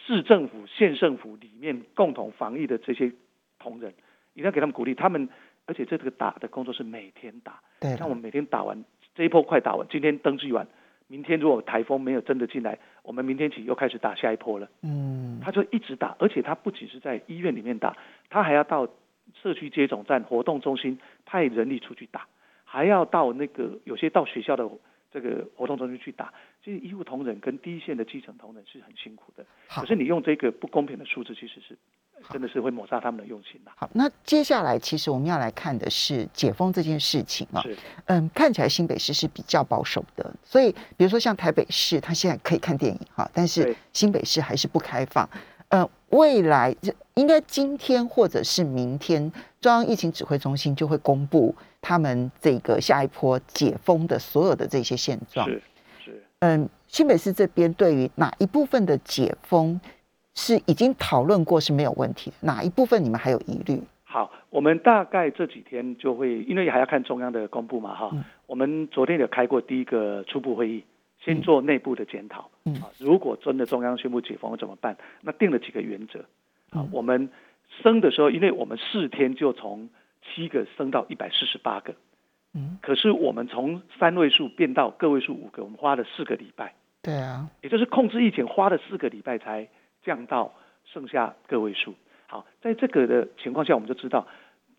[0.05, 3.11] 市政府、县政府里面共同防疫的这些
[3.59, 3.91] 同仁，
[4.33, 4.95] 一定要给他们鼓励。
[4.95, 5.29] 他们
[5.65, 7.59] 而且这个打的工作是每天打，
[7.97, 10.67] 像我们每天打完这一波快打完，今天登记完，
[11.07, 14.67] 明天如果台风没有真的进来，我们明天起又开始打下一波了。
[14.81, 17.97] 嗯他就一直打，而且他不仅是在医院里面打，
[18.29, 18.87] 他还要到
[19.41, 22.25] 社区接种站、活动中心派人力出去打，
[22.73, 24.67] 还要到那个有些到学校的
[25.11, 26.33] 这个活动中心去打。
[26.63, 31.77] 其实医务同仁跟第一线的基层同仁是很辛苦的，好可是你用这个不公平的数字，其实是
[32.31, 33.71] 真的是会抹杀他们的用心的。
[33.75, 37.61] 好，那接下来其实我们要来看的是解封这件事情啊。
[37.61, 45.29] 是嗯，看起来新北市是比较保守的，所以比如说像台北市，它现在可以看电影哈，但是新北市还是不开放。
[45.69, 49.31] 呃，未来这应该今天或者是明天，
[49.61, 55.47] 中央疫情指挥中心就会公布他们这个下一波解封的所有的这些现状。
[55.47, 55.61] 是
[56.03, 56.23] 是。
[56.39, 59.79] 嗯，新北市这边对于哪一部分的解封
[60.33, 63.79] 是已经讨论过是没有问题的，哪一部分你们还有疑虑？
[64.03, 68.09] 好，我们大概这几天就会，因为还要看中央的公布嘛，哈。
[68.13, 70.83] 嗯我们昨天有开过第一个初步会议，
[71.25, 72.51] 先做内部的检讨。
[72.65, 74.95] 嗯啊，如果真的中央宣布解封怎么办？
[75.21, 76.19] 那定了几个原则。
[76.69, 77.29] 啊嗯，我们
[77.81, 79.89] 升的时候，因为我们四天就从
[80.23, 81.95] 七个升到一百四十八个，
[82.53, 89.67] 嗯，可是我们从三位数变到个位数五个，我们花了四个礼拜，对啊，也就是控制疫情花了四个礼拜才
[90.03, 90.53] 降到
[90.85, 91.95] 剩下个位数。
[92.27, 94.27] 好，在这个的情况下，我们就知道，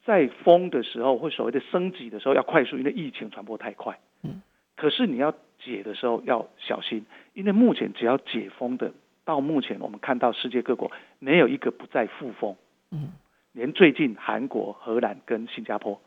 [0.05, 3.99] 在封的时候或所谓的升级的时候要快速，因为疫情传播太快。
[4.23, 4.43] 嗯，
[4.77, 8.93] 可是你要解的时候要小心，因为目前只要解封的，
[9.25, 12.57] 到目前我们看到世界各国没有一个不再复封，
[12.91, 13.13] 嗯
[13.55, 16.01] 连最近韩国、荷兰跟新加坡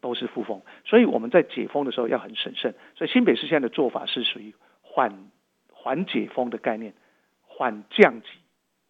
[0.00, 2.74] 都是复封，所以我们在解封的时候要很审慎。
[2.96, 5.30] 所以新北市现在的做法是属于缓
[5.70, 6.94] 缓解封的概念，
[7.42, 8.28] 缓降级，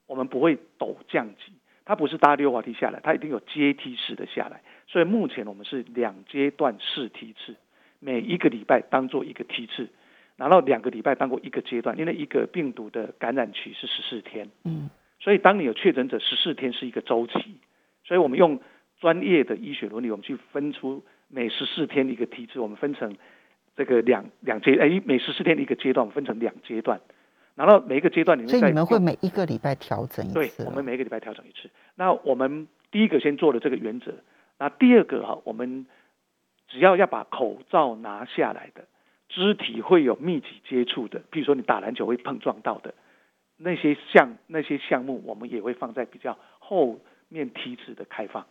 [0.06, 1.52] 我们不会陡降级，
[1.84, 4.62] 它不是搭溜滑梯下来，它一定有阶梯式的下来。
[4.86, 7.56] 所以目前我们是两阶段式梯次，
[7.98, 9.88] 每一个礼拜当做一个梯次，
[10.36, 14.48] 然后两个礼拜当过一个阶段，因为一个病毒的感染期是十四天。
[14.62, 14.88] 嗯
[15.26, 17.58] 所以当你有确诊者，十四天是一个周期，
[18.04, 18.60] 所以我们用
[19.00, 23.16] 专业的医学伦理，我们去分出每十四天一个梯次，我们分成
[23.76, 27.00] 这个两两阶，哎，每十四天一个阶段，我们分成两阶段，
[27.56, 31.68] 然后每一个阶段里面再所以你们会每一个礼拜调整一对次，我们每一个礼拜调整一次。
[31.96, 34.14] 那我们第一个先做了这个原则，
[34.60, 35.86] 那第二个哈，我们
[36.68, 38.84] 只要要把口罩拿下来的，
[39.28, 42.94] 肢体会有密集接触的，比如说你打篮球会碰撞到的
[43.56, 48.46] 那些项那些项目，我们也会放在比较后面梯次的开放。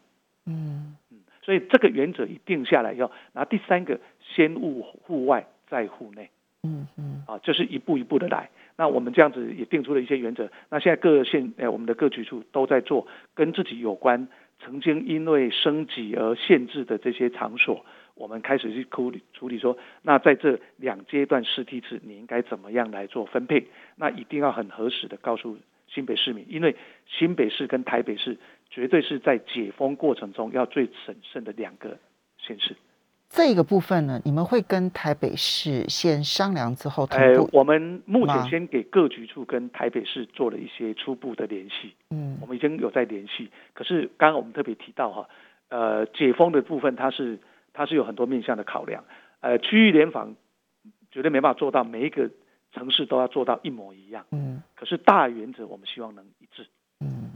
[0.45, 6.29] 嗯嗯，所以这个原则一定下来以后，然后第三个先户户外再户内。
[6.63, 8.49] 嗯嗯啊，就是一步一步的来。
[8.75, 10.51] 那我们这样子也定出了一些原则。
[10.69, 14.27] 那现在各县呃，我们的各局处都在做跟自己有关，
[14.59, 17.85] 曾经因为升级而限制的这些场所，
[18.15, 23.67] 我们开始去处理处理说，那在这两阶段试梯次，你应该怎么样来做分配？
[23.95, 25.57] 那一定要很核实的告诉
[25.87, 28.37] 新北市民，因为新北市跟台北市
[28.69, 31.97] 绝对是在解封过程中要最审慎的两个
[32.37, 32.75] 县市。
[33.27, 37.19] 这个部分呢，你们会跟台北市先商量之后同
[37.51, 43.49] 我们目前先给各局处跟台北市做了一些初步的联系，嗯我们已经有在联系。
[43.73, 45.27] 可是刚刚我们特别提到哈，
[45.69, 47.37] 呃，解封的部分它是
[47.75, 49.03] 它是有很多面向的考量，
[49.41, 50.35] 呃，区域联防
[51.11, 52.31] 绝对没办法做到每一个
[52.71, 56.65] 城市都要做到一模一样，嗯可是大原则我们希望能一致。
[57.01, 57.31] 嗯。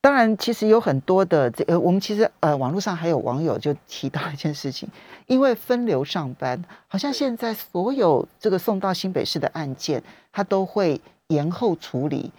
[0.00, 4.88] 当然，其实有很多的这呃，我们其实呃，网络上还有网友就提到一件事情，
[5.26, 12.30] 因为分流上班，好像对现在所有这个送到新北市的案件，它都会延后处理，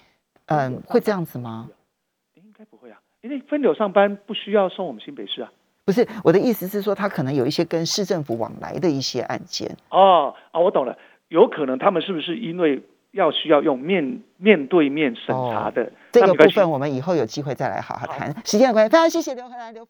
[0.45, 1.67] 嗯、有会这样子吗？
[2.36, 5.51] 应该不会啊，因为分流上班不需要送我们新北市啊。
[5.86, 10.97] 不是，我的意思是说，他可能有一些跟市政府往来的一些案件，哦啊，我懂了，
[11.29, 12.81] 有可能他们是不是因为
[13.11, 15.91] 要需要用面面对面审查的？
[16.11, 18.33] 这个部分我们以后有机会再来好好谈。
[18.43, 19.83] 时间的关系，非常谢谢刘和兰刘副。